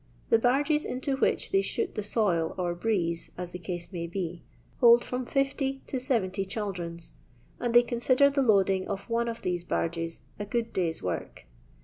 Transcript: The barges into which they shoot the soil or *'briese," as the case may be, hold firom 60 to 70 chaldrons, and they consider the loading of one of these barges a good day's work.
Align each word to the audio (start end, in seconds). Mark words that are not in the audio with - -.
The 0.31 0.39
barges 0.39 0.83
into 0.83 1.15
which 1.17 1.51
they 1.51 1.61
shoot 1.61 1.93
the 1.93 2.01
soil 2.01 2.55
or 2.57 2.73
*'briese," 2.73 3.29
as 3.37 3.51
the 3.51 3.59
case 3.59 3.93
may 3.93 4.07
be, 4.07 4.41
hold 4.79 5.03
firom 5.03 5.29
60 5.29 5.83
to 5.85 5.99
70 5.99 6.43
chaldrons, 6.43 7.11
and 7.59 7.71
they 7.71 7.83
consider 7.83 8.27
the 8.27 8.41
loading 8.41 8.87
of 8.87 9.11
one 9.11 9.27
of 9.27 9.43
these 9.43 9.63
barges 9.63 10.21
a 10.39 10.45
good 10.47 10.73
day's 10.73 11.03
work. 11.03 11.45